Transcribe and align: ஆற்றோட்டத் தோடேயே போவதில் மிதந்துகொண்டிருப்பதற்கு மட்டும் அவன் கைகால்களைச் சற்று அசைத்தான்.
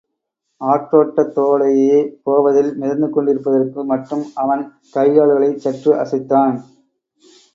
ஆற்றோட்டத் 0.61 1.33
தோடேயே 1.35 1.99
போவதில் 2.23 2.71
மிதந்துகொண்டிருப்பதற்கு 2.79 3.85
மட்டும் 3.85 4.23
அவன் 4.35 4.63
கைகால்களைச் 4.95 5.61
சற்று 5.65 5.93
அசைத்தான். 5.95 6.57